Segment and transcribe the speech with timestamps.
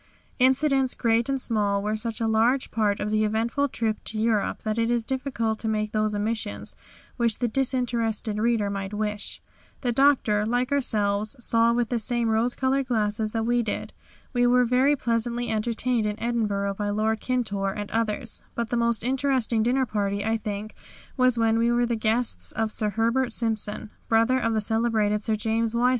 [0.39, 4.63] Incidents great and small were such a large part of the eventful trip to Europe
[4.63, 6.75] that it is difficult to make those omissions
[7.17, 9.43] which the disinterested reader might wish.
[9.81, 13.93] The Doctor, like ourselves, saw with the same rose coloured glasses that we did.
[14.33, 19.03] We were very pleasantly entertained in Edinburgh by Lord Kintore and others, but the most
[19.03, 20.73] interesting dinner party I think
[21.15, 25.35] was when we were the guests of Sir Herbert Simpson, brother of the celebrated Sir
[25.35, 25.89] James Y.